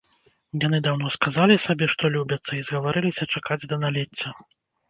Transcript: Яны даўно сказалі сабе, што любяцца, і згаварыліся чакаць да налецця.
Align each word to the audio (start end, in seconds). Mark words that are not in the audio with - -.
Яны 0.63 0.77
даўно 0.87 1.11
сказалі 1.15 1.59
сабе, 1.65 1.85
што 1.95 2.11
любяцца, 2.15 2.49
і 2.57 2.65
згаварыліся 2.71 3.31
чакаць 3.37 3.63
да 3.69 3.81
налецця. 3.85 4.29